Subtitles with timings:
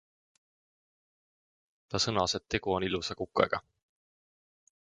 [1.91, 3.61] Ta sõnas, et tegu on ilusa kukega.